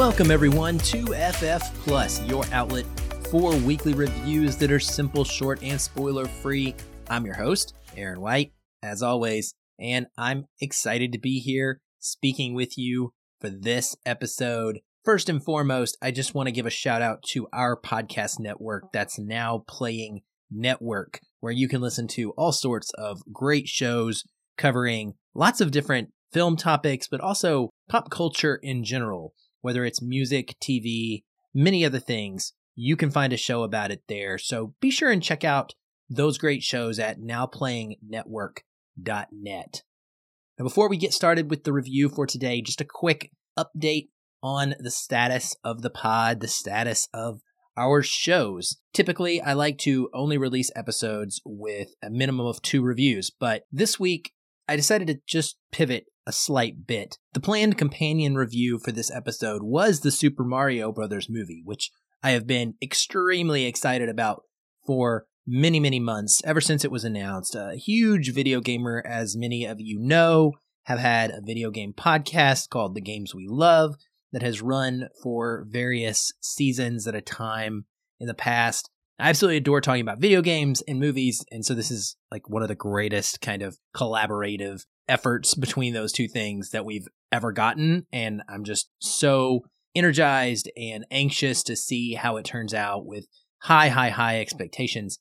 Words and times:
Welcome, 0.00 0.30
everyone, 0.30 0.78
to 0.78 1.08
FF 1.08 1.84
Plus, 1.84 2.22
your 2.22 2.46
outlet 2.52 2.86
for 3.30 3.54
weekly 3.54 3.92
reviews 3.92 4.56
that 4.56 4.72
are 4.72 4.80
simple, 4.80 5.24
short, 5.24 5.62
and 5.62 5.78
spoiler 5.78 6.24
free. 6.24 6.74
I'm 7.10 7.26
your 7.26 7.34
host, 7.34 7.74
Aaron 7.98 8.22
White, 8.22 8.54
as 8.82 9.02
always, 9.02 9.54
and 9.78 10.06
I'm 10.16 10.46
excited 10.58 11.12
to 11.12 11.18
be 11.18 11.38
here 11.38 11.82
speaking 11.98 12.54
with 12.54 12.78
you 12.78 13.12
for 13.42 13.50
this 13.50 13.94
episode. 14.06 14.80
First 15.04 15.28
and 15.28 15.44
foremost, 15.44 15.98
I 16.00 16.12
just 16.12 16.34
want 16.34 16.46
to 16.46 16.52
give 16.52 16.64
a 16.64 16.70
shout 16.70 17.02
out 17.02 17.22
to 17.32 17.46
our 17.52 17.78
podcast 17.78 18.40
network 18.40 18.92
that's 18.94 19.18
now 19.18 19.64
playing 19.68 20.22
network, 20.50 21.20
where 21.40 21.52
you 21.52 21.68
can 21.68 21.82
listen 21.82 22.08
to 22.08 22.30
all 22.38 22.52
sorts 22.52 22.90
of 22.94 23.20
great 23.34 23.68
shows 23.68 24.24
covering 24.56 25.12
lots 25.34 25.60
of 25.60 25.70
different 25.70 26.08
film 26.32 26.56
topics, 26.56 27.06
but 27.06 27.20
also 27.20 27.68
pop 27.90 28.10
culture 28.10 28.58
in 28.62 28.82
general 28.82 29.34
whether 29.60 29.84
it's 29.84 30.02
music, 30.02 30.56
TV, 30.60 31.24
many 31.54 31.84
other 31.84 31.98
things, 31.98 32.52
you 32.74 32.96
can 32.96 33.10
find 33.10 33.32
a 33.32 33.36
show 33.36 33.62
about 33.62 33.90
it 33.90 34.02
there. 34.08 34.38
So 34.38 34.74
be 34.80 34.90
sure 34.90 35.10
and 35.10 35.22
check 35.22 35.44
out 35.44 35.74
those 36.08 36.38
great 36.38 36.62
shows 36.62 36.98
at 36.98 37.20
nowplayingnetwork.net. 37.20 39.82
Now, 40.58 40.64
before 40.64 40.88
we 40.88 40.96
get 40.96 41.12
started 41.12 41.50
with 41.50 41.64
the 41.64 41.72
review 41.72 42.08
for 42.08 42.26
today, 42.26 42.60
just 42.60 42.80
a 42.80 42.86
quick 42.86 43.30
update 43.58 44.08
on 44.42 44.74
the 44.78 44.90
status 44.90 45.54
of 45.62 45.82
the 45.82 45.90
pod, 45.90 46.40
the 46.40 46.48
status 46.48 47.08
of 47.14 47.40
our 47.76 48.02
shows. 48.02 48.78
Typically, 48.92 49.40
I 49.40 49.52
like 49.52 49.78
to 49.78 50.10
only 50.12 50.36
release 50.36 50.70
episodes 50.74 51.40
with 51.44 51.90
a 52.02 52.10
minimum 52.10 52.46
of 52.46 52.62
two 52.62 52.82
reviews, 52.82 53.30
but 53.30 53.64
this 53.70 53.98
week 53.98 54.32
I 54.68 54.76
decided 54.76 55.08
to 55.08 55.20
just 55.26 55.56
pivot 55.72 56.06
a 56.30 56.32
slight 56.32 56.86
bit. 56.86 57.18
The 57.32 57.40
planned 57.40 57.76
companion 57.76 58.36
review 58.36 58.78
for 58.78 58.92
this 58.92 59.10
episode 59.10 59.64
was 59.64 60.00
the 60.00 60.12
Super 60.12 60.44
Mario 60.44 60.92
Brothers 60.92 61.28
movie, 61.28 61.60
which 61.64 61.90
I 62.22 62.30
have 62.30 62.46
been 62.46 62.74
extremely 62.80 63.66
excited 63.66 64.08
about 64.08 64.44
for 64.86 65.26
many, 65.44 65.80
many 65.80 65.98
months, 65.98 66.40
ever 66.44 66.60
since 66.60 66.84
it 66.84 66.92
was 66.92 67.04
announced. 67.04 67.56
A 67.56 67.74
huge 67.74 68.32
video 68.32 68.60
gamer, 68.60 69.02
as 69.04 69.36
many 69.36 69.64
of 69.64 69.80
you 69.80 69.98
know, 69.98 70.52
have 70.84 71.00
had 71.00 71.32
a 71.32 71.42
video 71.44 71.72
game 71.72 71.92
podcast 71.92 72.68
called 72.68 72.94
The 72.94 73.00
Games 73.00 73.34
We 73.34 73.48
Love 73.48 73.96
that 74.30 74.42
has 74.42 74.62
run 74.62 75.08
for 75.20 75.66
various 75.68 76.32
seasons 76.40 77.08
at 77.08 77.16
a 77.16 77.20
time 77.20 77.86
in 78.20 78.28
the 78.28 78.34
past. 78.34 78.88
I 79.18 79.30
absolutely 79.30 79.56
adore 79.56 79.80
talking 79.80 80.02
about 80.02 80.20
video 80.20 80.42
games 80.42 80.80
and 80.86 81.00
movies, 81.00 81.44
and 81.50 81.66
so 81.66 81.74
this 81.74 81.90
is 81.90 82.16
like 82.30 82.48
one 82.48 82.62
of 82.62 82.68
the 82.68 82.76
greatest 82.76 83.40
kind 83.40 83.62
of 83.62 83.78
collaborative 83.96 84.84
efforts 85.10 85.54
between 85.54 85.92
those 85.92 86.12
two 86.12 86.28
things 86.28 86.70
that 86.70 86.84
we've 86.84 87.08
ever 87.32 87.52
gotten. 87.52 88.06
And 88.12 88.42
I'm 88.48 88.64
just 88.64 88.88
so 89.00 89.64
energized 89.94 90.70
and 90.76 91.04
anxious 91.10 91.62
to 91.64 91.76
see 91.76 92.14
how 92.14 92.36
it 92.36 92.44
turns 92.44 92.72
out 92.72 93.04
with 93.04 93.26
high, 93.62 93.88
high, 93.88 94.10
high 94.10 94.40
expectations. 94.40 95.18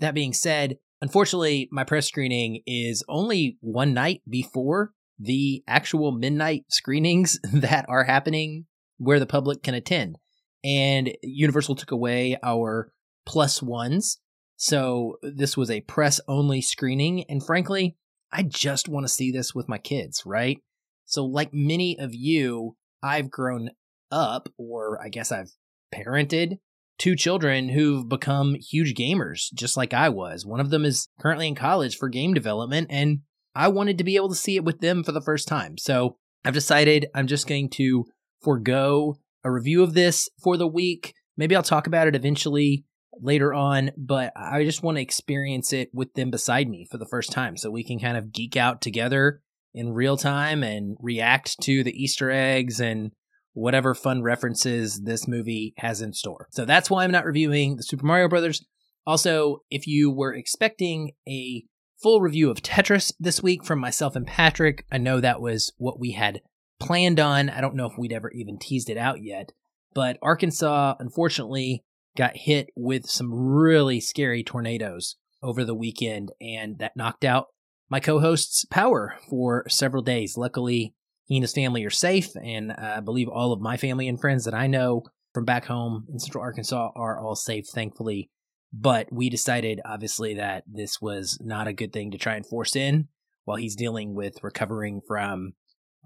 That 0.00 0.14
being 0.14 0.32
said, 0.32 0.78
unfortunately, 1.00 1.68
my 1.70 1.84
press 1.84 2.06
screening 2.06 2.62
is 2.66 3.04
only 3.08 3.58
one 3.60 3.94
night 3.94 4.22
before 4.28 4.92
the 5.18 5.62
actual 5.66 6.12
midnight 6.12 6.64
screenings 6.68 7.38
that 7.52 7.86
are 7.88 8.04
happening 8.04 8.66
where 8.98 9.20
the 9.20 9.26
public 9.26 9.62
can 9.62 9.74
attend. 9.74 10.16
And 10.64 11.12
Universal 11.22 11.76
took 11.76 11.90
away 11.90 12.38
our 12.42 12.90
plus 13.26 13.62
ones. 13.62 14.18
So 14.56 15.18
this 15.22 15.56
was 15.56 15.70
a 15.70 15.82
press 15.82 16.20
only 16.26 16.62
screening. 16.62 17.24
And 17.28 17.44
frankly, 17.44 17.96
I 18.36 18.42
just 18.42 18.86
want 18.86 19.04
to 19.06 19.12
see 19.12 19.32
this 19.32 19.54
with 19.54 19.66
my 19.66 19.78
kids, 19.78 20.22
right? 20.26 20.58
So, 21.06 21.24
like 21.24 21.54
many 21.54 21.98
of 21.98 22.14
you, 22.14 22.76
I've 23.02 23.30
grown 23.30 23.70
up, 24.12 24.50
or 24.58 25.00
I 25.02 25.08
guess 25.08 25.32
I've 25.32 25.52
parented 25.94 26.58
two 26.98 27.16
children 27.16 27.70
who've 27.70 28.06
become 28.06 28.56
huge 28.56 28.94
gamers, 28.94 29.50
just 29.54 29.74
like 29.74 29.94
I 29.94 30.10
was. 30.10 30.44
One 30.44 30.60
of 30.60 30.68
them 30.68 30.84
is 30.84 31.08
currently 31.18 31.48
in 31.48 31.54
college 31.54 31.96
for 31.96 32.10
game 32.10 32.34
development, 32.34 32.88
and 32.90 33.20
I 33.54 33.68
wanted 33.68 33.96
to 33.98 34.04
be 34.04 34.16
able 34.16 34.28
to 34.28 34.34
see 34.34 34.56
it 34.56 34.64
with 34.64 34.80
them 34.80 35.02
for 35.02 35.12
the 35.12 35.22
first 35.22 35.48
time. 35.48 35.78
So, 35.78 36.18
I've 36.44 36.52
decided 36.52 37.06
I'm 37.14 37.28
just 37.28 37.46
going 37.46 37.70
to 37.70 38.04
forego 38.42 39.16
a 39.44 39.50
review 39.50 39.82
of 39.82 39.94
this 39.94 40.28
for 40.42 40.58
the 40.58 40.68
week. 40.68 41.14
Maybe 41.38 41.56
I'll 41.56 41.62
talk 41.62 41.86
about 41.86 42.06
it 42.06 42.14
eventually 42.14 42.84
later 43.20 43.54
on, 43.54 43.90
but 43.96 44.32
I 44.36 44.64
just 44.64 44.82
want 44.82 44.96
to 44.98 45.02
experience 45.02 45.72
it 45.72 45.90
with 45.92 46.14
them 46.14 46.30
beside 46.30 46.68
me 46.68 46.86
for 46.90 46.98
the 46.98 47.06
first 47.06 47.32
time 47.32 47.56
so 47.56 47.70
we 47.70 47.84
can 47.84 47.98
kind 47.98 48.16
of 48.16 48.32
geek 48.32 48.56
out 48.56 48.80
together 48.80 49.40
in 49.74 49.92
real 49.92 50.16
time 50.16 50.62
and 50.62 50.96
react 51.00 51.60
to 51.62 51.84
the 51.84 51.92
Easter 51.92 52.30
eggs 52.30 52.80
and 52.80 53.12
whatever 53.52 53.94
fun 53.94 54.22
references 54.22 55.02
this 55.02 55.26
movie 55.26 55.74
has 55.78 56.02
in 56.02 56.12
store. 56.12 56.46
So 56.50 56.64
that's 56.64 56.90
why 56.90 57.04
I'm 57.04 57.12
not 57.12 57.24
reviewing 57.24 57.76
the 57.76 57.82
Super 57.82 58.04
Mario 58.04 58.28
Brothers. 58.28 58.64
Also, 59.06 59.62
if 59.70 59.86
you 59.86 60.10
were 60.10 60.34
expecting 60.34 61.12
a 61.28 61.64
full 62.02 62.20
review 62.20 62.50
of 62.50 62.62
Tetris 62.62 63.12
this 63.18 63.42
week 63.42 63.64
from 63.64 63.78
myself 63.78 64.14
and 64.14 64.26
Patrick, 64.26 64.84
I 64.92 64.98
know 64.98 65.20
that 65.20 65.40
was 65.40 65.72
what 65.78 65.98
we 65.98 66.12
had 66.12 66.42
planned 66.78 67.18
on. 67.18 67.48
I 67.48 67.62
don't 67.62 67.76
know 67.76 67.86
if 67.86 67.96
we'd 67.96 68.12
ever 68.12 68.30
even 68.32 68.58
teased 68.58 68.90
it 68.90 68.98
out 68.98 69.22
yet, 69.22 69.52
but 69.94 70.18
Arkansas, 70.20 70.96
unfortunately, 70.98 71.82
got 72.16 72.36
hit 72.36 72.70
with 72.74 73.06
some 73.06 73.32
really 73.32 74.00
scary 74.00 74.42
tornadoes 74.42 75.16
over 75.42 75.64
the 75.64 75.74
weekend, 75.74 76.32
and 76.40 76.78
that 76.78 76.96
knocked 76.96 77.24
out 77.24 77.46
my 77.88 78.00
co 78.00 78.20
host's 78.20 78.64
power 78.64 79.16
for 79.28 79.64
several 79.68 80.02
days. 80.02 80.36
Luckily, 80.36 80.94
he 81.24 81.36
and 81.36 81.42
his 81.42 81.52
family 81.52 81.84
are 81.84 81.90
safe, 81.90 82.30
and 82.42 82.72
I 82.72 83.00
believe 83.00 83.28
all 83.28 83.52
of 83.52 83.60
my 83.60 83.76
family 83.76 84.08
and 84.08 84.20
friends 84.20 84.44
that 84.44 84.54
I 84.54 84.66
know 84.66 85.02
from 85.34 85.44
back 85.44 85.66
home 85.66 86.06
in 86.10 86.18
central 86.18 86.42
Arkansas 86.42 86.90
are 86.96 87.20
all 87.20 87.36
safe, 87.36 87.66
thankfully. 87.68 88.30
But 88.72 89.12
we 89.12 89.30
decided, 89.30 89.80
obviously, 89.84 90.34
that 90.34 90.64
this 90.66 91.00
was 91.00 91.38
not 91.40 91.68
a 91.68 91.72
good 91.72 91.92
thing 91.92 92.10
to 92.12 92.18
try 92.18 92.36
and 92.36 92.46
force 92.46 92.74
in 92.74 93.08
while 93.44 93.56
he's 93.56 93.76
dealing 93.76 94.14
with 94.14 94.42
recovering 94.42 95.00
from 95.06 95.52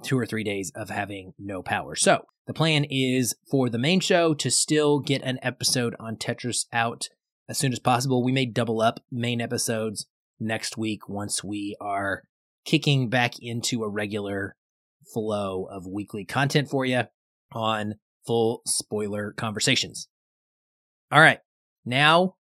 two 0.03 0.19
or 0.19 0.27
three 0.27 0.45
days 0.45 0.73
of 0.75 0.91
having 0.91 1.33
no 1.39 1.63
power. 1.63 1.95
So 1.95 2.27
the 2.47 2.55
plan 2.55 2.85
is 2.85 3.35
for 3.51 3.69
the 3.69 3.79
main 3.79 4.01
show 4.01 4.35
to 4.35 4.51
still 4.51 4.99
get 4.99 5.23
an 5.23 5.39
episode 5.43 5.95
on 6.01 6.17
Tetris 6.17 6.67
out 6.73 7.09
as 7.49 7.59
soon 7.59 7.73
as 7.73 7.79
possible. 7.79 8.23
We 8.23 8.33
may 8.33 8.47
double 8.47 8.81
up 8.81 9.01
main 9.11 9.41
episodes 9.41 10.07
next 10.39 10.77
week 10.77 11.09
once 11.09 11.45
we 11.45 11.77
are 11.81 12.23
kicking 12.65 13.09
back 13.09 13.35
into 13.41 13.83
a 13.83 13.89
regular 13.89 14.57
flow 15.13 15.67
of 15.71 15.87
weekly 15.87 16.25
content 16.25 16.69
for 16.69 16.85
you 16.85 17.03
on 17.53 17.95
full 18.27 18.63
spoiler 18.67 19.33
conversations. 19.33 20.09
All 21.11 21.21
right, 21.21 21.41
now 21.85 22.37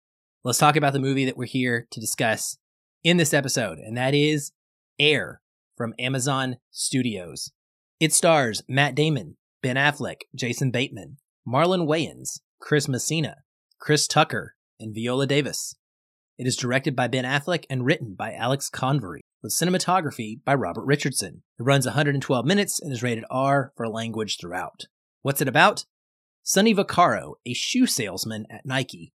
let's 0.45 0.59
talk 0.59 0.77
about 0.77 0.93
the 0.93 0.99
movie 0.99 1.25
that 1.25 1.37
we're 1.37 1.47
here 1.47 1.87
to 1.91 2.01
discuss 2.01 2.59
in 3.03 3.17
this 3.17 3.33
episode, 3.33 3.79
and 3.79 3.97
that 3.97 4.15
is 4.15 4.53
Air 4.99 5.41
from 5.79 5.95
Amazon 5.99 6.57
Studios. 6.71 7.53
It 8.01 8.13
stars 8.13 8.63
Matt 8.69 8.95
Damon, 8.95 9.37
Ben 9.63 9.77
Affleck, 9.77 10.23
Jason 10.35 10.71
Bateman, 10.71 11.17
Marlon 11.47 11.87
Wayans, 11.87 12.41
Chris 12.61 12.89
Messina, 12.89 13.37
Chris 13.79 14.07
Tucker, 14.07 14.57
and 14.79 14.95
Viola 14.95 15.27
Davis. 15.27 15.77
It 16.37 16.47
is 16.47 16.57
directed 16.57 16.95
by 16.95 17.09
Ben 17.09 17.25
Affleck 17.25 17.65
and 17.71 17.85
written 17.85 18.15
by 18.15 18.35
Alex 18.35 18.69
Convery, 18.69 19.23
with 19.43 19.53
cinematography 19.53 20.43
by 20.45 20.55
Robert 20.55 20.85
Richardson. 20.85 21.43
It 21.59 21.63
runs 21.63 21.87
112 21.87 22.45
minutes 22.45 22.81
and 22.81 22.93
is 22.93 23.03
rated 23.03 23.25
R 23.31 23.73
for 23.77 23.89
language 23.89 24.37
throughout. 24.41 24.85
What's 25.23 25.41
it 25.41 25.49
about? 25.49 25.85
Sonny 26.43 26.75
Vaccaro, 26.75 27.35
a 27.45 27.55
shoe 27.55 27.87
salesman 27.87 28.47
at 28.51 28.65
Nike, 28.65 29.13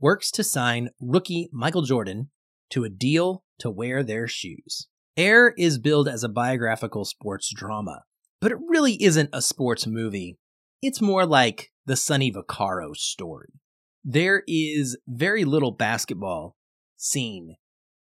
works 0.00 0.30
to 0.32 0.44
sign 0.44 0.90
rookie 1.00 1.48
Michael 1.52 1.82
Jordan 1.82 2.30
to 2.70 2.84
a 2.84 2.88
deal 2.88 3.44
to 3.58 3.70
wear 3.70 4.02
their 4.02 4.26
shoes. 4.26 4.88
Air 5.16 5.54
is 5.56 5.78
billed 5.78 6.08
as 6.08 6.24
a 6.24 6.28
biographical 6.28 7.04
sports 7.04 7.52
drama, 7.54 8.02
but 8.40 8.50
it 8.50 8.58
really 8.68 9.00
isn't 9.00 9.30
a 9.32 9.40
sports 9.40 9.86
movie. 9.86 10.38
It's 10.82 11.00
more 11.00 11.24
like 11.24 11.70
the 11.86 11.94
Sonny 11.94 12.32
Vaccaro 12.32 12.96
story. 12.96 13.52
There 14.04 14.42
is 14.48 14.98
very 15.06 15.44
little 15.44 15.70
basketball 15.70 16.56
seen 16.96 17.54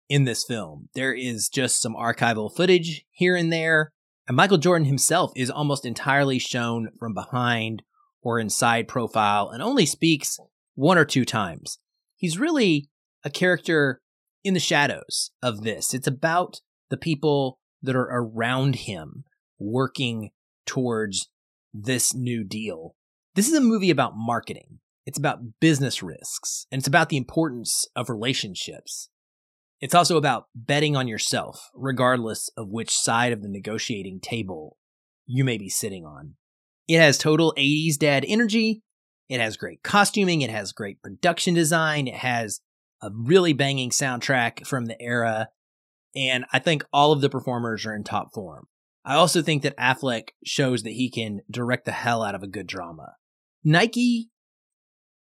in 0.09 0.23
this 0.23 0.43
film. 0.43 0.89
There 0.95 1.13
is 1.13 1.49
just 1.49 1.81
some 1.81 1.95
archival 1.95 2.53
footage 2.53 3.05
here 3.11 3.35
and 3.35 3.53
there, 3.53 3.91
and 4.27 4.35
Michael 4.35 4.57
Jordan 4.57 4.87
himself 4.87 5.31
is 5.35 5.51
almost 5.51 5.85
entirely 5.85 6.39
shown 6.39 6.89
from 6.97 7.13
behind 7.13 7.83
or 8.23 8.39
in 8.39 8.49
side 8.49 8.87
profile 8.87 9.49
and 9.49 9.61
only 9.61 9.85
speaks 9.85 10.39
one 10.73 10.97
or 10.97 11.05
two 11.05 11.25
times. 11.25 11.77
He's 12.15 12.39
really 12.39 12.89
a 13.23 13.29
character 13.29 14.01
in 14.43 14.55
the 14.55 14.59
shadows 14.59 15.31
of 15.43 15.61
this. 15.61 15.93
It's 15.93 16.07
about 16.07 16.61
the 16.89 16.97
people 16.97 17.59
that 17.81 17.95
are 17.95 18.09
around 18.09 18.75
him 18.75 19.23
working 19.59 20.31
towards 20.65 21.29
this 21.73 22.13
new 22.13 22.43
deal. 22.43 22.95
This 23.35 23.47
is 23.47 23.53
a 23.53 23.61
movie 23.61 23.91
about 23.91 24.13
marketing. 24.15 24.79
It's 25.05 25.17
about 25.17 25.59
business 25.61 26.03
risks 26.03 26.65
and 26.71 26.79
it's 26.79 26.87
about 26.87 27.09
the 27.09 27.17
importance 27.17 27.85
of 27.95 28.09
relationships. 28.09 29.09
It's 29.79 29.95
also 29.95 30.17
about 30.17 30.47
betting 30.55 30.95
on 30.95 31.07
yourself, 31.07 31.69
regardless 31.75 32.49
of 32.57 32.69
which 32.69 32.91
side 32.91 33.31
of 33.31 33.41
the 33.41 33.49
negotiating 33.49 34.19
table 34.21 34.77
you 35.27 35.43
may 35.43 35.57
be 35.57 35.69
sitting 35.69 36.03
on. 36.03 36.33
It 36.87 36.99
has 36.99 37.17
total 37.17 37.53
80s 37.57 37.97
dad 37.97 38.25
energy. 38.27 38.81
It 39.29 39.39
has 39.39 39.57
great 39.57 39.83
costuming. 39.83 40.41
It 40.41 40.49
has 40.49 40.71
great 40.71 41.01
production 41.01 41.53
design. 41.53 42.07
It 42.07 42.15
has 42.15 42.61
a 43.01 43.11
really 43.13 43.53
banging 43.53 43.91
soundtrack 43.91 44.65
from 44.65 44.85
the 44.85 44.99
era. 45.01 45.49
And 46.17 46.45
I 46.51 46.57
think 46.57 46.83
all 46.91 47.11
of 47.11 47.21
the 47.21 47.29
performers 47.29 47.85
are 47.85 47.95
in 47.95 48.03
top 48.03 48.33
form. 48.33 48.65
I 49.05 49.13
also 49.13 49.43
think 49.43 49.61
that 49.61 49.77
Affleck 49.77 50.29
shows 50.43 50.81
that 50.81 50.93
he 50.93 51.11
can 51.11 51.41
direct 51.49 51.85
the 51.85 51.91
hell 51.91 52.23
out 52.23 52.33
of 52.33 52.41
a 52.41 52.47
good 52.47 52.65
drama. 52.65 53.13
Nike 53.63 54.29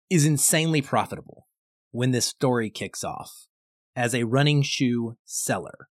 is 0.09 0.25
insanely 0.25 0.81
profitable 0.81 1.47
when 1.91 2.11
this 2.11 2.25
story 2.25 2.71
kicks 2.71 3.03
off 3.03 3.31
as 3.95 4.15
a 4.15 4.23
running 4.23 4.63
shoe 4.63 5.17
seller. 5.23 5.87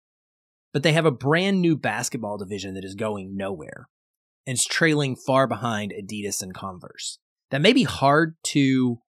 But 0.72 0.84
they 0.84 0.92
have 0.92 1.04
a 1.04 1.10
brand 1.10 1.60
new 1.60 1.76
basketball 1.76 2.38
division 2.38 2.74
that 2.74 2.84
is 2.84 2.94
going 2.94 3.36
nowhere 3.36 3.88
and 4.46 4.54
is 4.54 4.64
trailing 4.64 5.16
far 5.16 5.48
behind 5.48 5.92
Adidas 5.92 6.42
and 6.42 6.54
Converse. 6.54 7.18
That 7.50 7.60
may 7.60 7.72
be 7.72 7.82
hard 7.82 8.36
to 8.48 9.00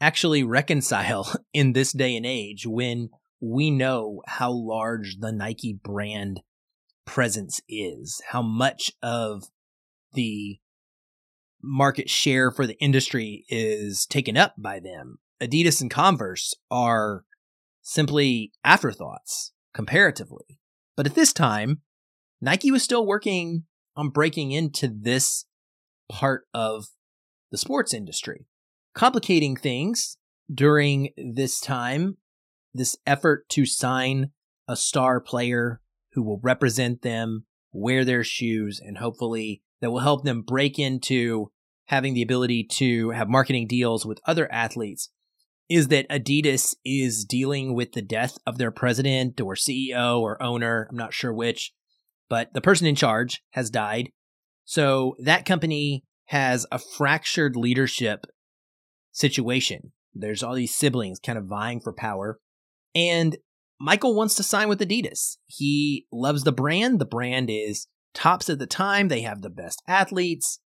actually 0.00 0.42
reconcile 0.42 1.32
in 1.54 1.72
this 1.72 1.92
day 1.92 2.16
and 2.16 2.26
age 2.26 2.66
when 2.66 3.10
we 3.40 3.70
know 3.70 4.22
how 4.26 4.50
large 4.52 5.18
the 5.20 5.32
Nike 5.32 5.72
brand 5.72 6.42
presence 7.06 7.60
is, 7.68 8.20
how 8.28 8.42
much 8.42 8.92
of 9.02 9.44
the 10.12 10.58
market 11.62 12.08
share 12.08 12.50
for 12.50 12.66
the 12.66 12.78
industry 12.78 13.44
is 13.48 14.06
taken 14.06 14.36
up 14.36 14.54
by 14.56 14.80
them. 14.80 15.18
Adidas 15.40 15.80
and 15.80 15.90
Converse 15.90 16.54
are 16.70 17.24
simply 17.82 18.52
afterthoughts 18.64 19.52
comparatively. 19.74 20.58
But 20.96 21.06
at 21.06 21.14
this 21.14 21.32
time, 21.32 21.80
Nike 22.40 22.70
was 22.70 22.82
still 22.82 23.06
working 23.06 23.64
on 23.96 24.10
breaking 24.10 24.52
into 24.52 24.88
this 24.88 25.44
part 26.08 26.44
of 26.52 26.86
the 27.50 27.58
sports 27.58 27.94
industry. 27.94 28.46
Complicating 28.94 29.56
things 29.56 30.16
during 30.52 31.10
this 31.16 31.60
time, 31.60 32.16
this 32.72 32.96
effort 33.06 33.48
to 33.50 33.66
sign 33.66 34.30
a 34.68 34.76
star 34.76 35.20
player 35.20 35.80
who 36.12 36.22
will 36.22 36.40
represent 36.42 37.02
them, 37.02 37.46
wear 37.72 38.04
their 38.04 38.24
shoes, 38.24 38.80
and 38.84 38.98
hopefully 38.98 39.62
that 39.80 39.90
will 39.90 40.00
help 40.00 40.24
them 40.24 40.42
break 40.42 40.78
into 40.78 41.50
having 41.86 42.14
the 42.14 42.22
ability 42.22 42.64
to 42.64 43.10
have 43.10 43.28
marketing 43.28 43.66
deals 43.66 44.06
with 44.06 44.20
other 44.26 44.50
athletes 44.52 45.10
is 45.70 45.86
that 45.88 46.08
Adidas 46.08 46.74
is 46.84 47.24
dealing 47.24 47.74
with 47.74 47.92
the 47.92 48.02
death 48.02 48.36
of 48.44 48.58
their 48.58 48.72
president 48.72 49.40
or 49.40 49.54
CEO 49.54 50.20
or 50.20 50.42
owner. 50.42 50.88
I'm 50.90 50.96
not 50.96 51.14
sure 51.14 51.32
which, 51.32 51.72
but 52.28 52.52
the 52.52 52.60
person 52.60 52.88
in 52.88 52.96
charge 52.96 53.42
has 53.50 53.70
died. 53.70 54.10
So 54.64 55.14
that 55.22 55.46
company 55.46 56.04
has 56.26 56.66
a 56.72 56.78
fractured 56.78 57.54
leadership 57.54 58.26
situation. 59.12 59.92
There's 60.12 60.42
all 60.42 60.54
these 60.54 60.74
siblings 60.74 61.20
kind 61.20 61.38
of 61.38 61.46
vying 61.46 61.80
for 61.80 61.92
power. 61.92 62.40
And 62.94 63.36
Michael 63.80 64.14
wants 64.14 64.34
to 64.36 64.42
sign 64.42 64.68
with 64.68 64.80
Adidas. 64.80 65.36
He 65.46 66.06
loves 66.12 66.44
the 66.44 66.52
brand. 66.52 67.00
The 67.00 67.06
brand 67.06 67.48
is 67.50 67.86
tops 68.14 68.50
at 68.50 68.58
the 68.58 68.66
time. 68.66 69.08
They 69.08 69.22
have 69.22 69.42
the 69.42 69.50
best 69.50 69.82
athletes. 69.88 70.60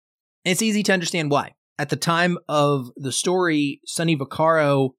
And 0.44 0.52
it's 0.52 0.62
easy 0.62 0.82
to 0.84 0.92
understand 0.92 1.30
why 1.30 1.52
at 1.78 1.88
the 1.88 1.96
time 1.96 2.38
of 2.48 2.90
the 2.96 3.12
story, 3.12 3.80
Sonny 3.86 4.16
Vaccaro 4.16 4.90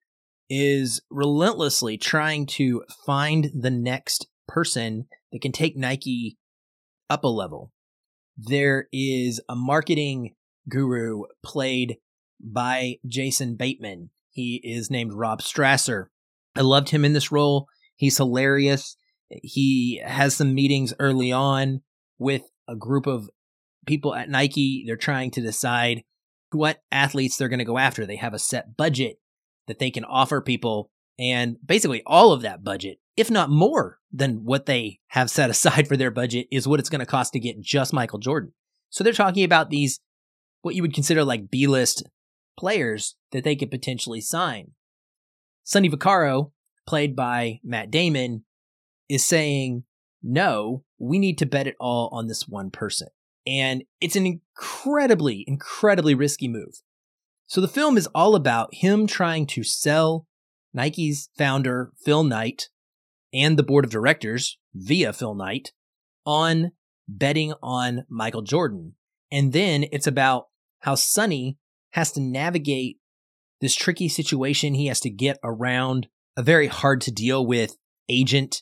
is 0.50 1.02
relentlessly 1.10 1.98
trying 1.98 2.46
to 2.46 2.84
find 3.06 3.50
the 3.54 3.72
next 3.72 4.28
person 4.48 5.08
that 5.32 5.42
can 5.42 5.52
take 5.52 5.76
Nike 5.76 6.38
up 7.10 7.24
a 7.24 7.28
level. 7.28 7.72
There 8.38 8.88
is 8.92 9.42
a 9.48 9.56
marketing 9.56 10.36
guru 10.70 11.24
played 11.44 11.98
by 12.40 12.98
Jason 13.08 13.56
Bateman. 13.56 14.10
He 14.30 14.62
is 14.64 14.92
named 14.92 15.14
Rob 15.14 15.42
Strasser. 15.42 16.08
I 16.56 16.62
loved 16.62 16.90
him 16.90 17.06
in 17.06 17.14
this 17.14 17.32
role. 17.32 17.68
He's 17.96 18.18
hilarious. 18.18 18.98
He 19.30 20.02
has 20.06 20.36
some 20.36 20.54
meetings 20.54 20.94
early 21.00 21.32
on 21.32 21.82
with 22.20 22.44
a 22.68 22.76
group 22.76 23.08
of 23.08 23.30
people 23.86 24.16
at 24.16 24.30
Nike. 24.30 24.84
They're 24.86 24.96
trying 24.96 25.32
to 25.32 25.42
decide 25.42 26.04
what 26.52 26.80
athletes 26.92 27.38
they're 27.38 27.50
going 27.50 27.60
to 27.60 27.66
go 27.66 27.78
after. 27.78 28.06
They 28.06 28.16
have 28.18 28.34
a 28.34 28.40
set 28.40 28.78
budget 28.78 29.18
that 29.68 29.80
they 29.80 29.92
can 29.92 30.06
offer 30.06 30.42
people. 30.42 30.90
And 31.18 31.58
basically, 31.66 32.04
all 32.06 32.32
of 32.32 32.42
that 32.42 32.64
budget, 32.64 33.00
if 33.16 33.32
not 33.32 33.50
more 33.50 34.00
than 34.12 34.44
what 34.44 34.66
they 34.66 35.00
have 35.10 35.30
set 35.30 35.50
aside 35.50 35.88
for 35.88 35.98
their 35.98 36.12
budget, 36.12 36.48
is 36.52 36.68
what 36.68 36.80
it's 36.80 36.90
going 36.90 37.00
to 37.00 37.06
cost 37.06 37.34
to 37.34 37.40
get 37.40 37.62
just 37.62 37.94
Michael 37.94 38.20
Jordan. 38.20 38.54
So 38.90 39.04
they're 39.04 39.14
talking 39.14 39.44
about 39.44 39.70
these, 39.70 40.00
what 40.62 40.76
you 40.76 40.82
would 40.82 40.94
consider 40.94 41.24
like 41.24 41.50
B 41.50 41.68
list 41.68 42.04
players 42.58 43.16
that 43.32 43.44
they 43.44 43.56
could 43.56 43.72
potentially 43.72 44.22
sign. 44.22 44.72
Sonny 45.66 45.90
Vaccaro, 45.90 46.52
played 46.88 47.16
by 47.16 47.60
Matt 47.64 47.90
Damon, 47.90 48.46
is 49.10 49.26
saying, 49.26 49.84
no, 50.22 50.84
we 51.00 51.20
need 51.20 51.40
to 51.40 51.46
bet 51.46 51.68
it 51.68 51.76
all 51.80 52.08
on 52.14 52.28
this 52.28 52.48
one 52.48 52.70
person. 52.70 53.08
And 53.48 53.84
it's 54.00 54.16
an 54.16 54.26
incredibly, 54.26 55.44
incredibly 55.48 56.14
risky 56.14 56.48
move. 56.48 56.82
So 57.48 57.62
the 57.62 57.68
film 57.68 57.98
is 57.98 58.08
all 58.14 58.36
about 58.36 58.74
him 58.74 59.08
trying 59.08 59.48
to 59.48 59.64
sell 59.64 60.28
Nike's 60.74 61.30
founder, 61.38 61.92
Phil 62.04 62.24
Knight, 62.24 62.70
and 63.34 63.58
the 63.58 63.64
board 63.64 63.86
of 63.86 63.92
directors 63.92 64.58
via 64.74 65.14
Phil 65.14 65.34
Knight 65.34 65.72
on 66.26 66.74
betting 67.08 67.54
on 67.64 68.06
Michael 68.08 68.44
Jordan. 68.44 68.94
And 69.32 69.52
then 69.52 69.86
it's 69.92 70.08
about 70.08 70.46
how 70.82 70.94
Sonny 70.96 71.58
has 71.92 72.12
to 72.12 72.22
navigate 72.22 73.00
this 73.62 73.76
tricky 73.76 74.10
situation. 74.10 74.74
He 74.74 74.88
has 74.88 75.00
to 75.02 75.10
get 75.10 75.38
around 75.44 76.08
a 76.38 76.44
very 76.44 76.68
hard 76.68 77.02
to 77.02 77.12
deal 77.12 77.46
with 77.46 77.78
agent. 78.10 78.62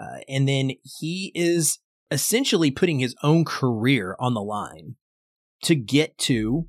Uh, 0.00 0.18
and 0.28 0.48
then 0.48 0.72
he 0.98 1.32
is 1.34 1.78
essentially 2.10 2.70
putting 2.70 3.00
his 3.00 3.14
own 3.22 3.44
career 3.44 4.16
on 4.18 4.34
the 4.34 4.40
line 4.40 4.96
to 5.62 5.74
get 5.74 6.16
to 6.18 6.68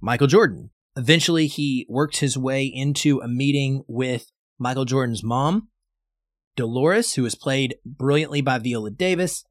Michael 0.00 0.26
Jordan. 0.26 0.70
Eventually, 0.96 1.46
he 1.46 1.86
worked 1.88 2.18
his 2.18 2.36
way 2.36 2.64
into 2.64 3.20
a 3.20 3.28
meeting 3.28 3.84
with 3.86 4.32
Michael 4.58 4.84
Jordan's 4.84 5.22
mom, 5.22 5.68
Dolores, 6.56 7.14
who 7.14 7.24
is 7.24 7.34
played 7.34 7.76
brilliantly 7.84 8.40
by 8.40 8.58
Viola 8.58 8.90
Davis. 8.90 9.44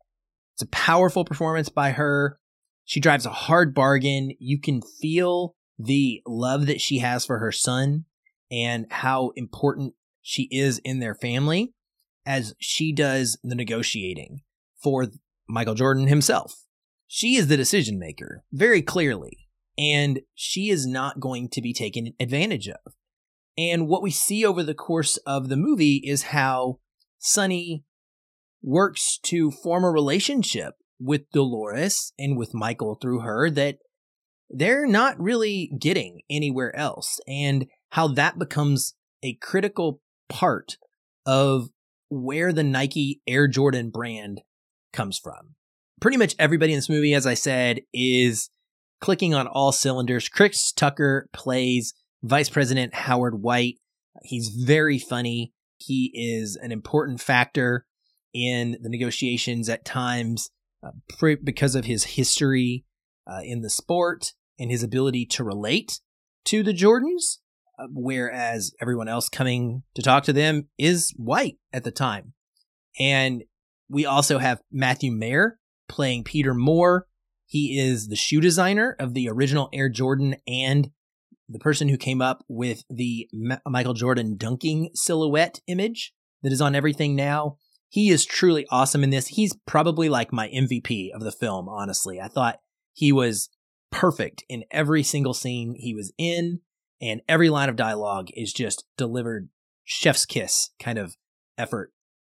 It's 0.55 0.63
a 0.63 0.67
powerful 0.67 1.23
performance 1.23 1.69
by 1.69 1.91
her. 1.91 2.37
She 2.83 2.99
drives 2.99 3.25
a 3.25 3.31
hard 3.31 3.73
bargain. 3.73 4.31
You 4.39 4.59
can 4.59 4.81
feel 4.81 5.55
the 5.79 6.21
love 6.27 6.67
that 6.67 6.81
she 6.81 6.99
has 6.99 7.25
for 7.25 7.39
her 7.39 7.51
son 7.51 8.05
and 8.51 8.85
how 8.91 9.31
important 9.35 9.93
she 10.21 10.49
is 10.51 10.79
in 10.79 10.99
their 10.99 11.15
family 11.15 11.73
as 12.25 12.53
she 12.59 12.93
does 12.93 13.39
the 13.43 13.55
negotiating 13.55 14.41
for 14.83 15.07
Michael 15.47 15.73
Jordan 15.73 16.07
himself. 16.07 16.65
She 17.07 17.35
is 17.35 17.47
the 17.47 17.57
decision 17.57 17.97
maker, 17.97 18.43
very 18.51 18.81
clearly, 18.81 19.47
and 19.77 20.19
she 20.35 20.69
is 20.69 20.85
not 20.85 21.19
going 21.19 21.49
to 21.49 21.61
be 21.61 21.73
taken 21.73 22.13
advantage 22.19 22.67
of. 22.67 22.93
And 23.57 23.87
what 23.87 24.03
we 24.03 24.11
see 24.11 24.45
over 24.45 24.61
the 24.61 24.75
course 24.75 25.17
of 25.25 25.49
the 25.49 25.57
movie 25.57 26.03
is 26.05 26.23
how 26.23 26.79
Sonny 27.17 27.83
works 28.61 29.17
to 29.23 29.51
form 29.51 29.83
a 29.83 29.89
relationship 29.91 30.75
with 30.99 31.31
Dolores 31.31 32.13
and 32.19 32.37
with 32.37 32.53
Michael 32.53 32.95
through 33.01 33.21
her 33.21 33.49
that 33.49 33.77
they're 34.49 34.87
not 34.87 35.19
really 35.19 35.71
getting 35.79 36.21
anywhere 36.29 36.75
else, 36.75 37.19
and 37.27 37.67
how 37.91 38.07
that 38.09 38.39
becomes 38.39 38.93
a 39.23 39.35
critical 39.35 40.01
part 40.27 40.77
of 41.25 41.69
where 42.09 42.51
the 42.51 42.63
Nike 42.63 43.21
Air 43.27 43.47
Jordan 43.47 43.89
brand 43.89 44.41
comes 44.93 45.19
from. 45.19 45.55
Pretty 46.01 46.17
much 46.17 46.35
everybody 46.39 46.73
in 46.73 46.77
this 46.77 46.89
movie, 46.89 47.13
as 47.13 47.27
I 47.27 47.33
said, 47.33 47.81
is 47.93 48.49
clicking 49.01 49.33
on 49.33 49.47
all 49.47 49.71
cylinders. 49.71 50.29
Chris 50.29 50.71
Tucker 50.71 51.29
plays 51.33 51.93
Vice 52.23 52.49
President 52.49 52.93
Howard 52.93 53.41
White. 53.41 53.77
He's 54.23 54.49
very 54.49 54.97
funny. 54.97 55.53
He 55.77 56.11
is 56.13 56.55
an 56.55 56.71
important 56.71 57.21
factor 57.21 57.85
in 58.33 58.77
the 58.81 58.89
negotiations 58.89 59.69
at 59.69 59.85
times 59.85 60.49
uh, 60.83 60.91
because 61.43 61.75
of 61.75 61.85
his 61.85 62.03
history 62.03 62.85
uh, 63.27 63.41
in 63.43 63.61
the 63.61 63.69
sport 63.69 64.33
and 64.59 64.69
his 64.69 64.83
ability 64.83 65.25
to 65.25 65.43
relate 65.43 65.99
to 66.45 66.63
the 66.63 66.73
Jordans, 66.73 67.37
uh, 67.77 67.87
whereas 67.91 68.73
everyone 68.81 69.07
else 69.07 69.29
coming 69.29 69.83
to 69.95 70.01
talk 70.01 70.23
to 70.23 70.33
them 70.33 70.67
is 70.77 71.13
white 71.15 71.57
at 71.71 71.83
the 71.83 71.91
time. 71.91 72.33
And 72.99 73.43
we 73.89 74.05
also 74.05 74.37
have 74.39 74.61
Matthew 74.71 75.11
Maher 75.11 75.59
playing 75.87 76.23
Peter 76.23 76.53
Moore. 76.53 77.07
He 77.45 77.79
is 77.79 78.07
the 78.07 78.15
shoe 78.15 78.41
designer 78.41 78.95
of 78.99 79.13
the 79.13 79.29
original 79.29 79.69
Air 79.73 79.89
Jordan 79.89 80.35
and 80.47 80.89
the 81.47 81.59
person 81.59 81.89
who 81.89 81.97
came 81.97 82.21
up 82.21 82.43
with 82.47 82.83
the 82.89 83.27
Michael 83.65 83.95
Jordan 83.95 84.37
dunking 84.37 84.91
silhouette 84.93 85.59
image 85.67 86.13
that 86.43 86.51
is 86.51 86.61
on 86.61 86.75
everything 86.75 87.15
now. 87.15 87.57
He 87.89 88.09
is 88.09 88.23
truly 88.23 88.67
awesome 88.69 89.03
in 89.03 89.09
this. 89.09 89.27
He's 89.27 89.55
probably 89.65 90.09
like 90.09 90.31
my 90.31 90.47
MVP 90.49 91.09
of 91.11 91.21
the 91.21 91.31
film, 91.31 91.67
honestly. 91.67 92.21
I 92.21 92.27
thought 92.27 92.59
he 92.93 93.11
was 93.11 93.49
perfect 93.91 94.43
in 94.49 94.63
every 94.71 95.03
single 95.03 95.33
scene 95.33 95.75
he 95.77 95.93
was 95.93 96.11
in, 96.17 96.59
and 97.01 97.21
every 97.27 97.49
line 97.49 97.69
of 97.69 97.75
dialogue 97.75 98.29
is 98.33 98.53
just 98.53 98.85
delivered 98.97 99.49
chef's 99.83 100.25
kiss 100.25 100.71
kind 100.79 100.97
of 100.97 101.15
effort. 101.57 101.91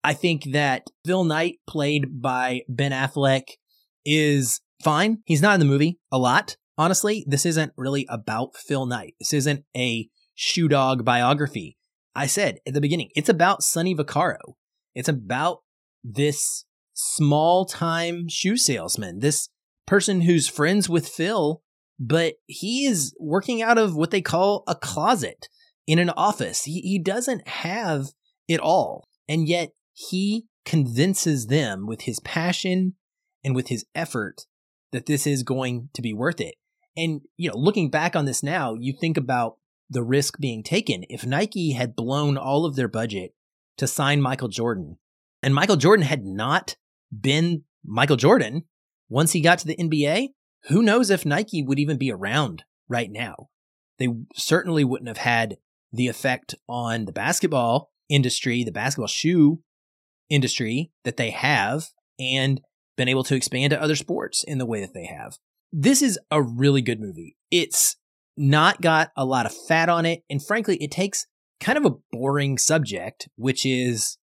I 0.04 0.14
think 0.14 0.52
that 0.52 0.88
Phil 1.06 1.24
Knight, 1.24 1.60
played 1.68 2.22
by 2.22 2.62
Ben 2.68 2.92
Affleck, 2.92 3.44
is 4.06 4.62
fine. 4.84 5.20
He's 5.26 5.42
not 5.42 5.54
in 5.54 5.60
the 5.60 5.66
movie 5.66 6.00
a 6.12 6.18
lot. 6.18 6.56
Honestly, 6.78 7.24
this 7.28 7.46
isn't 7.46 7.74
really 7.78 8.08
about 8.10 8.56
Phil 8.56 8.86
Knight. 8.86 9.14
This 9.20 9.34
isn't 9.34 9.64
a 9.76 10.10
shoe 10.34 10.68
dog 10.68 11.06
biography. 11.06 11.78
I 12.16 12.26
said 12.26 12.58
at 12.66 12.74
the 12.74 12.82
beginning, 12.82 13.10
it's 13.16 13.30
about 13.30 13.64
Sonny 13.64 13.96
Vaccaro. 13.96 14.56
It's 14.96 15.10
about 15.10 15.60
this 16.04 16.66
small 16.94 17.66
time 17.66 18.28
shoe 18.28 18.58
salesman, 18.58 19.20
this 19.20 19.50
person 19.92 20.22
who's 20.22 20.48
friends 20.48 20.88
with 20.88 21.06
Phil, 21.06 21.62
but 22.00 22.36
he 22.46 22.86
is 22.86 23.14
working 23.20 23.62
out 23.62 23.78
of 23.78 23.94
what 23.94 24.10
they 24.10 24.22
call 24.22 24.64
a 24.66 24.74
closet 24.74 25.50
in 25.86 26.00
an 26.00 26.10
office. 26.12 26.64
He, 26.64 26.80
he 26.80 26.98
doesn't 26.98 27.46
have 27.46 28.06
it 28.48 28.62
all. 28.62 29.10
And 29.28 29.50
yet 29.50 29.72
he 29.92 30.46
convinces 30.64 31.48
them 31.48 31.88
with 31.88 32.04
his 32.04 32.22
passion 32.22 32.96
and 33.44 33.54
with 33.54 33.68
his 33.68 33.84
effort 33.94 34.46
that 34.94 35.08
this 35.08 35.28
is 35.28 35.44
going 35.44 35.90
to 35.94 36.02
be 36.02 36.14
worth 36.14 36.40
it. 36.40 36.56
And, 36.96 37.20
you 37.36 37.50
know, 37.50 37.58
looking 37.58 37.90
back 37.90 38.16
on 38.16 38.24
this 38.24 38.42
now, 38.42 38.76
you 38.80 38.94
think 38.94 39.18
about 39.18 39.58
the 39.90 40.04
risk 40.04 40.40
being 40.40 40.64
taken. 40.64 41.04
If 41.10 41.26
Nike 41.26 41.74
had 41.74 41.98
blown 41.98 42.38
all 42.38 42.66
of 42.66 42.78
their 42.78 42.88
budget 42.88 43.34
to 43.76 43.88
sign 43.88 44.22
Michael 44.22 44.48
Jordan, 44.48 45.00
and 45.44 45.54
Michael 45.54 45.76
Jordan 45.76 46.06
had 46.06 46.24
not 46.24 46.78
been 47.12 47.64
Michael 47.84 48.16
Jordan 48.16 48.64
once 49.12 49.34
he 49.34 49.42
got 49.42 49.60
to 49.60 49.68
the 49.68 49.76
NBA, 49.76 50.30
who 50.70 50.82
knows 50.82 51.10
if 51.10 51.26
Nike 51.26 51.62
would 51.62 51.80
even 51.80 51.98
be 51.98 52.12
around 52.12 52.64
right 52.88 53.12
now? 53.12 53.50
They 54.00 54.08
certainly 54.34 54.86
wouldn't 54.86 55.10
have 55.10 55.18
had 55.18 55.58
the 55.92 56.08
effect 56.08 56.56
on 56.70 57.04
the 57.06 57.12
basketball 57.12 57.92
industry, 58.08 58.64
the 58.64 58.72
basketball 58.72 59.08
shoe 59.08 59.62
industry 60.30 60.92
that 61.04 61.18
they 61.18 61.32
have, 61.32 61.90
and 62.18 62.62
been 62.96 63.10
able 63.10 63.26
to 63.26 63.36
expand 63.36 63.72
to 63.72 63.82
other 63.82 63.98
sports 63.98 64.46
in 64.46 64.60
the 64.60 64.66
way 64.66 64.80
that 64.80 64.94
they 64.94 65.06
have. 65.06 65.38
This 65.74 66.02
is 66.02 66.18
a 66.32 66.42
really 66.42 66.82
good 66.82 67.02
movie. 67.02 67.36
It's 67.52 67.98
not 68.38 68.82
got 68.82 69.12
a 69.18 69.26
lot 69.26 69.46
of 69.46 69.54
fat 69.68 69.90
on 69.90 70.06
it. 70.06 70.24
And 70.30 70.44
frankly, 70.44 70.78
it 70.78 70.92
takes 70.92 71.28
kind 71.60 71.78
of 71.78 71.86
a 71.86 71.96
boring 72.14 72.58
subject, 72.58 73.28
which 73.36 73.66
is 73.66 74.18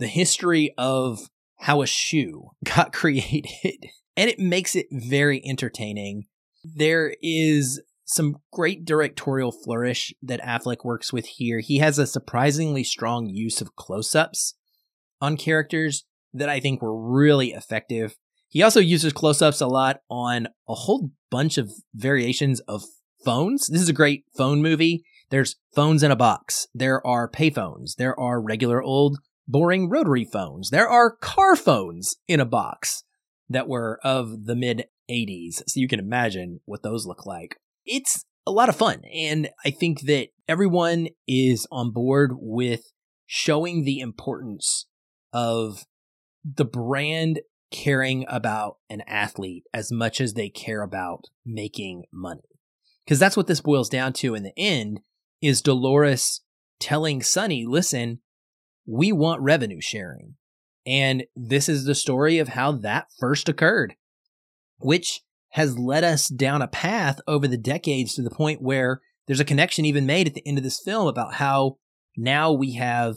the 0.00 0.08
history 0.08 0.74
of 0.76 1.20
how 1.58 1.80
a 1.80 1.86
shoe 1.86 2.50
got 2.64 2.92
created. 2.92 3.86
And 4.16 4.30
it 4.30 4.38
makes 4.38 4.74
it 4.74 4.86
very 4.90 5.42
entertaining. 5.44 6.26
There 6.64 7.14
is 7.22 7.82
some 8.04 8.36
great 8.52 8.84
directorial 8.84 9.52
flourish 9.52 10.14
that 10.22 10.40
Affleck 10.40 10.84
works 10.84 11.12
with 11.12 11.26
here. 11.26 11.60
He 11.60 11.78
has 11.78 11.98
a 11.98 12.06
surprisingly 12.06 12.84
strong 12.84 13.28
use 13.28 13.60
of 13.60 13.76
close 13.76 14.14
ups 14.14 14.54
on 15.20 15.36
characters 15.36 16.04
that 16.32 16.48
I 16.48 16.60
think 16.60 16.80
were 16.80 16.96
really 16.96 17.52
effective. 17.52 18.16
He 18.48 18.62
also 18.62 18.80
uses 18.80 19.12
close 19.12 19.42
ups 19.42 19.60
a 19.60 19.66
lot 19.66 20.00
on 20.08 20.46
a 20.68 20.74
whole 20.74 21.10
bunch 21.30 21.58
of 21.58 21.72
variations 21.94 22.60
of 22.60 22.84
phones. 23.24 23.66
This 23.66 23.82
is 23.82 23.88
a 23.88 23.94
great 23.94 24.24
phone 24.36 24.62
movie. 24.62 25.04
There's 25.30 25.56
phones 25.74 26.02
in 26.04 26.12
a 26.12 26.16
box. 26.16 26.68
There 26.72 27.04
are 27.04 27.28
payphones. 27.28 27.96
There 27.96 28.18
are 28.18 28.40
regular 28.40 28.80
old 28.80 29.18
boring 29.48 29.88
rotary 29.88 30.24
phones. 30.24 30.70
There 30.70 30.88
are 30.88 31.16
car 31.16 31.56
phones 31.56 32.16
in 32.28 32.38
a 32.38 32.44
box 32.44 33.02
that 33.48 33.68
were 33.68 33.98
of 34.02 34.46
the 34.46 34.56
mid 34.56 34.86
80s. 35.10 35.62
So 35.66 35.80
you 35.80 35.88
can 35.88 36.00
imagine 36.00 36.60
what 36.64 36.82
those 36.82 37.06
look 37.06 37.26
like. 37.26 37.56
It's 37.84 38.24
a 38.46 38.52
lot 38.52 38.68
of 38.68 38.76
fun. 38.76 39.02
And 39.12 39.50
I 39.64 39.70
think 39.70 40.02
that 40.02 40.28
everyone 40.48 41.08
is 41.26 41.66
on 41.70 41.92
board 41.92 42.32
with 42.34 42.92
showing 43.26 43.84
the 43.84 44.00
importance 44.00 44.86
of 45.32 45.84
the 46.44 46.64
brand 46.64 47.40
caring 47.72 48.24
about 48.28 48.76
an 48.88 49.02
athlete 49.08 49.64
as 49.74 49.90
much 49.90 50.20
as 50.20 50.34
they 50.34 50.48
care 50.48 50.82
about 50.82 51.24
making 51.44 52.04
money 52.12 52.56
because 53.06 53.20
that's 53.20 53.36
what 53.36 53.46
this 53.46 53.60
boils 53.60 53.88
down 53.88 54.12
to 54.12 54.34
in 54.34 54.42
the 54.42 54.58
end 54.58 55.00
is 55.40 55.62
Dolores 55.62 56.42
telling 56.80 57.22
Sonny, 57.22 57.64
listen, 57.64 58.20
we 58.84 59.12
want 59.12 59.42
revenue 59.42 59.80
sharing. 59.80 60.34
And 60.86 61.24
this 61.34 61.68
is 61.68 61.84
the 61.84 61.94
story 61.94 62.38
of 62.38 62.48
how 62.48 62.72
that 62.72 63.08
first 63.18 63.48
occurred, 63.48 63.94
which 64.78 65.22
has 65.50 65.78
led 65.78 66.04
us 66.04 66.28
down 66.28 66.62
a 66.62 66.68
path 66.68 67.20
over 67.26 67.48
the 67.48 67.56
decades 67.56 68.14
to 68.14 68.22
the 68.22 68.30
point 68.30 68.62
where 68.62 69.00
there's 69.26 69.40
a 69.40 69.44
connection 69.44 69.84
even 69.84 70.06
made 70.06 70.28
at 70.28 70.34
the 70.34 70.46
end 70.46 70.58
of 70.58 70.64
this 70.64 70.80
film 70.80 71.08
about 71.08 71.34
how 71.34 71.78
now 72.16 72.52
we 72.52 72.74
have 72.74 73.16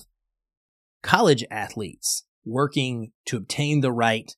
college 1.03 1.45
athletes 1.51 2.23
working 2.43 3.11
to 3.25 3.37
obtain 3.37 3.81
the 3.81 3.91
right 3.91 4.35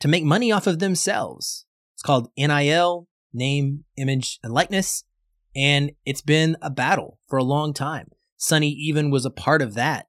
to 0.00 0.08
make 0.08 0.24
money 0.24 0.50
off 0.50 0.66
of 0.66 0.78
themselves. 0.78 1.66
It's 1.94 2.02
called 2.02 2.30
NIL, 2.36 3.08
name, 3.32 3.84
image, 3.96 4.38
and 4.42 4.52
likeness. 4.52 5.04
And 5.54 5.92
it's 6.04 6.22
been 6.22 6.56
a 6.62 6.70
battle 6.70 7.18
for 7.28 7.38
a 7.38 7.44
long 7.44 7.74
time. 7.74 8.08
Sonny 8.36 8.70
even 8.70 9.10
was 9.10 9.24
a 9.24 9.30
part 9.30 9.62
of 9.62 9.74
that 9.74 10.06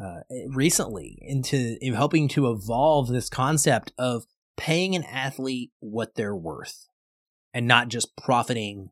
uh, 0.00 0.20
recently 0.48 1.18
into 1.20 1.76
helping 1.94 2.28
to 2.28 2.50
evolve 2.50 3.08
this 3.08 3.28
concept 3.28 3.92
of 3.98 4.24
paying 4.56 4.94
an 4.94 5.04
athlete 5.04 5.70
what 5.80 6.14
they're 6.14 6.36
worth 6.36 6.86
and 7.54 7.66
not 7.66 7.88
just 7.88 8.16
profiting 8.16 8.90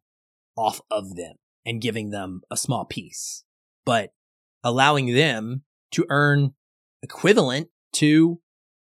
off 0.56 0.80
of 0.90 1.16
them 1.16 1.34
and 1.64 1.80
giving 1.80 2.10
them 2.10 2.42
a 2.50 2.56
small 2.56 2.84
piece, 2.84 3.44
but 3.84 4.10
allowing 4.62 5.14
them 5.14 5.62
to 5.92 6.06
earn 6.10 6.52
equivalent 7.02 7.68
to 7.92 8.40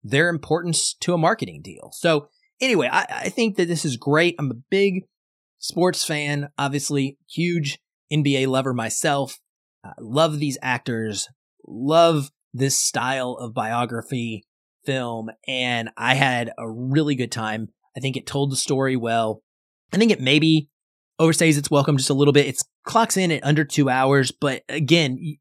their 0.02 0.29
importance 0.29 0.95
to 1.00 1.14
a 1.14 1.19
marketing 1.19 1.62
deal. 1.62 1.90
So 1.93 2.29
anyway, 2.61 2.88
I, 2.90 3.07
I 3.09 3.29
think 3.29 3.57
that 3.57 3.69
this 3.69 3.85
is 3.85 3.97
great. 3.97 4.35
I'm 4.38 4.50
a 4.50 4.62
big 4.71 5.05
sports 5.59 6.05
fan, 6.05 6.49
obviously, 6.59 7.19
huge 7.29 7.79
NBA 8.12 8.49
lover 8.49 8.75
myself. 8.75 9.38
Uh, 9.85 9.93
love 9.99 10.38
these 10.38 10.59
actors, 10.61 11.29
love 11.70 12.30
this 12.52 12.78
style 12.78 13.36
of 13.40 13.54
biography 13.54 14.44
film, 14.84 15.30
and 15.46 15.90
I 15.96 16.14
had 16.14 16.52
a 16.58 16.68
really 16.68 17.14
good 17.14 17.32
time. 17.32 17.68
I 17.96 18.00
think 18.00 18.16
it 18.16 18.26
told 18.26 18.50
the 18.50 18.56
story 18.56 18.96
well. 18.96 19.42
I 19.92 19.96
think 19.96 20.10
it 20.10 20.20
maybe 20.20 20.68
overstays 21.20 21.58
its 21.58 21.70
welcome 21.70 21.96
just 21.96 22.10
a 22.10 22.14
little 22.14 22.32
bit. 22.32 22.46
It 22.46 22.62
clocks 22.84 23.16
in 23.16 23.32
at 23.32 23.44
under 23.44 23.64
two 23.64 23.88
hours, 23.88 24.30
but 24.30 24.62
again, 24.68 25.36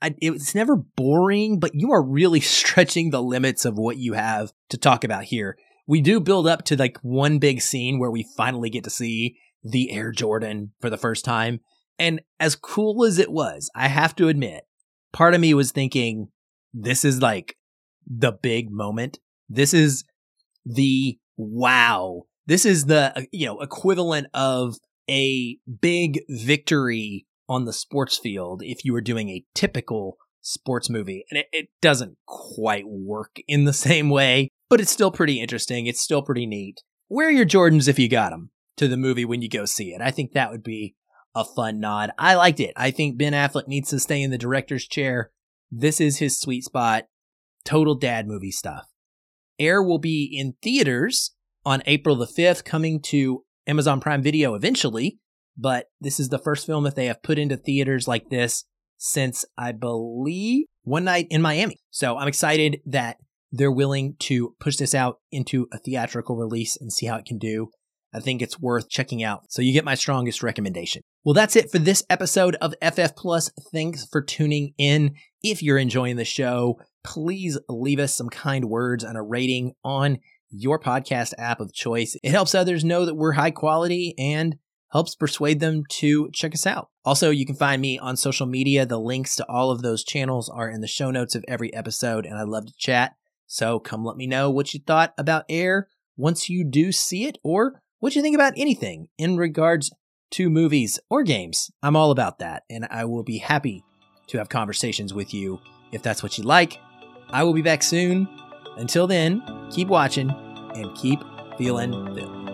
I, 0.00 0.14
it's 0.18 0.54
never 0.54 0.76
boring, 0.76 1.58
but 1.58 1.72
you 1.74 1.92
are 1.92 2.02
really 2.02 2.40
stretching 2.40 3.10
the 3.10 3.22
limits 3.22 3.64
of 3.64 3.76
what 3.76 3.96
you 3.96 4.12
have 4.12 4.52
to 4.70 4.76
talk 4.76 5.04
about 5.04 5.24
here 5.24 5.56
we 5.86 6.00
do 6.00 6.20
build 6.20 6.46
up 6.46 6.64
to 6.64 6.76
like 6.76 6.98
one 7.02 7.38
big 7.38 7.60
scene 7.60 7.98
where 7.98 8.10
we 8.10 8.26
finally 8.36 8.70
get 8.70 8.84
to 8.84 8.90
see 8.90 9.36
the 9.62 9.92
Air 9.92 10.12
Jordan 10.12 10.72
for 10.80 10.90
the 10.90 10.96
first 10.96 11.24
time. 11.24 11.60
And 11.98 12.20
as 12.40 12.56
cool 12.56 13.04
as 13.04 13.18
it 13.18 13.30
was, 13.30 13.70
I 13.74 13.88
have 13.88 14.16
to 14.16 14.28
admit, 14.28 14.64
part 15.14 15.32
of 15.32 15.40
me 15.40 15.54
was 15.54 15.72
thinking, 15.72 16.28
this 16.74 17.04
is 17.04 17.22
like 17.22 17.56
the 18.06 18.32
big 18.32 18.70
moment. 18.70 19.18
This 19.48 19.72
is 19.72 20.04
the 20.66 21.16
wow. 21.38 22.22
This 22.46 22.66
is 22.66 22.86
the, 22.86 23.16
uh, 23.16 23.22
you 23.32 23.46
know, 23.46 23.60
equivalent 23.60 24.26
of 24.34 24.76
a 25.08 25.56
big 25.80 26.20
victory 26.28 27.26
on 27.48 27.64
the 27.64 27.72
sports 27.72 28.18
field 28.18 28.62
if 28.62 28.84
you 28.84 28.92
were 28.92 29.00
doing 29.00 29.30
a 29.30 29.44
typical 29.54 30.16
sports 30.42 30.90
movie. 30.90 31.24
And 31.30 31.38
it, 31.38 31.46
it 31.52 31.68
doesn't 31.80 32.18
quite 32.26 32.86
work 32.86 33.36
in 33.46 33.64
the 33.64 33.72
same 33.88 34.10
way, 34.10 34.50
but 34.68 34.80
it's 34.80 34.90
still 34.90 35.12
pretty 35.12 35.40
interesting. 35.40 35.86
It's 35.86 36.02
still 36.02 36.22
pretty 36.22 36.44
neat. 36.44 36.82
Wear 37.08 37.30
your 37.30 37.46
Jordans 37.46 37.88
if 37.88 37.98
you 37.98 38.08
got 38.08 38.30
them 38.30 38.50
to 38.78 38.88
the 38.88 38.96
movie 38.96 39.24
when 39.24 39.42
you 39.42 39.48
go 39.48 39.64
see 39.64 39.94
it. 39.94 40.00
I 40.00 40.10
think 40.10 40.32
that 40.32 40.50
would 40.50 40.64
be 40.64 40.96
a 41.34 41.44
fun 41.44 41.80
nod. 41.80 42.10
I 42.18 42.34
liked 42.34 42.60
it. 42.60 42.72
I 42.76 42.90
think 42.90 43.18
Ben 43.18 43.32
Affleck 43.32 43.68
needs 43.68 43.90
to 43.90 44.00
stay 44.00 44.22
in 44.22 44.30
the 44.30 44.38
director's 44.38 44.86
chair. 44.86 45.30
This 45.70 46.00
is 46.00 46.18
his 46.18 46.38
sweet 46.38 46.64
spot. 46.64 47.06
Total 47.64 47.94
dad 47.94 48.26
movie 48.26 48.50
stuff. 48.50 48.86
Air 49.58 49.82
will 49.82 49.98
be 49.98 50.24
in 50.24 50.54
theaters 50.62 51.34
on 51.64 51.82
April 51.86 52.16
the 52.16 52.26
5th, 52.26 52.64
coming 52.64 53.00
to 53.00 53.44
Amazon 53.66 54.00
Prime 54.00 54.22
Video 54.22 54.54
eventually, 54.54 55.18
but 55.56 55.86
this 56.00 56.20
is 56.20 56.28
the 56.28 56.38
first 56.38 56.66
film 56.66 56.84
that 56.84 56.96
they 56.96 57.06
have 57.06 57.22
put 57.22 57.38
into 57.38 57.56
theaters 57.56 58.06
like 58.06 58.28
this 58.28 58.64
since 58.98 59.44
I 59.56 59.72
believe 59.72 60.66
one 60.82 61.04
night 61.04 61.26
in 61.30 61.42
Miami. 61.42 61.80
So 61.90 62.16
I'm 62.18 62.28
excited 62.28 62.80
that 62.86 63.16
they're 63.50 63.72
willing 63.72 64.16
to 64.18 64.54
push 64.60 64.76
this 64.76 64.94
out 64.94 65.20
into 65.30 65.68
a 65.72 65.78
theatrical 65.78 66.36
release 66.36 66.76
and 66.76 66.92
see 66.92 67.06
how 67.06 67.16
it 67.16 67.24
can 67.24 67.38
do. 67.38 67.70
I 68.14 68.20
think 68.20 68.40
it's 68.40 68.60
worth 68.60 68.88
checking 68.88 69.24
out. 69.24 69.50
So 69.50 69.60
you 69.60 69.72
get 69.72 69.84
my 69.84 69.96
strongest 69.96 70.42
recommendation. 70.42 71.02
Well, 71.24 71.34
that's 71.34 71.56
it 71.56 71.70
for 71.70 71.78
this 71.78 72.04
episode 72.08 72.54
of 72.56 72.74
FF 72.80 73.16
Plus. 73.16 73.50
Thanks 73.72 74.06
for 74.06 74.22
tuning 74.22 74.72
in. 74.78 75.14
If 75.42 75.62
you're 75.62 75.78
enjoying 75.78 76.16
the 76.16 76.24
show, 76.24 76.78
please 77.02 77.58
leave 77.68 77.98
us 77.98 78.14
some 78.14 78.28
kind 78.28 78.66
words 78.66 79.02
and 79.02 79.18
a 79.18 79.22
rating 79.22 79.72
on 79.82 80.18
your 80.50 80.78
podcast 80.78 81.34
app 81.38 81.58
of 81.58 81.72
choice. 81.72 82.16
It 82.22 82.30
helps 82.30 82.54
others 82.54 82.84
know 82.84 83.04
that 83.04 83.16
we're 83.16 83.32
high 83.32 83.50
quality 83.50 84.14
and 84.16 84.56
helps 84.92 85.16
persuade 85.16 85.58
them 85.58 85.82
to 85.88 86.30
check 86.32 86.54
us 86.54 86.68
out. 86.68 86.88
Also, 87.04 87.30
you 87.30 87.44
can 87.44 87.56
find 87.56 87.82
me 87.82 87.98
on 87.98 88.16
social 88.16 88.46
media. 88.46 88.86
The 88.86 89.00
links 89.00 89.34
to 89.36 89.46
all 89.48 89.72
of 89.72 89.82
those 89.82 90.04
channels 90.04 90.48
are 90.48 90.70
in 90.70 90.80
the 90.80 90.86
show 90.86 91.10
notes 91.10 91.34
of 91.34 91.44
every 91.48 91.74
episode, 91.74 92.24
and 92.24 92.38
I 92.38 92.44
love 92.44 92.66
to 92.66 92.72
chat. 92.78 93.16
So 93.48 93.80
come 93.80 94.04
let 94.04 94.16
me 94.16 94.28
know 94.28 94.50
what 94.50 94.72
you 94.72 94.80
thought 94.86 95.12
about 95.18 95.44
Air 95.48 95.88
once 96.16 96.48
you 96.48 96.64
do 96.64 96.92
see 96.92 97.24
it, 97.24 97.38
or 97.42 97.82
what 98.04 98.14
you 98.14 98.20
think 98.20 98.34
about 98.34 98.52
anything 98.58 99.08
in 99.16 99.38
regards 99.38 99.90
to 100.30 100.50
movies 100.50 101.00
or 101.08 101.22
games. 101.22 101.70
I'm 101.82 101.96
all 101.96 102.10
about 102.10 102.38
that, 102.40 102.64
and 102.68 102.86
I 102.90 103.06
will 103.06 103.22
be 103.22 103.38
happy 103.38 103.82
to 104.26 104.36
have 104.36 104.50
conversations 104.50 105.14
with 105.14 105.32
you 105.32 105.58
if 105.90 106.02
that's 106.02 106.22
what 106.22 106.36
you 106.36 106.44
like. 106.44 106.76
I 107.30 107.44
will 107.44 107.54
be 107.54 107.62
back 107.62 107.82
soon. 107.82 108.28
Until 108.76 109.06
then, 109.06 109.42
keep 109.70 109.88
watching 109.88 110.28
and 110.74 110.94
keep 110.94 111.18
feeling. 111.56 112.53